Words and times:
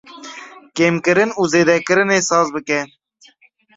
Kêmkirin 0.77 1.31
û 1.41 1.43
zêdekirinê 1.51 2.19
saz 2.29 2.47
bike. 2.55 2.81